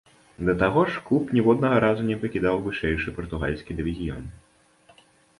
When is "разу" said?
1.83-2.05